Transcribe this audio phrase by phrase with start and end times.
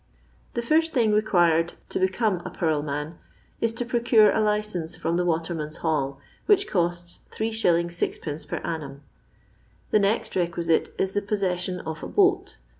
[0.55, 3.19] The first thingrequired to l^ecome a purl raan
[3.59, 7.93] is to procure a licence from the Waterman's Hall, which costs 35.
[8.01, 8.45] (id.
[8.49, 9.01] per annum.
[9.91, 12.57] The next requisite is the possession of a boat.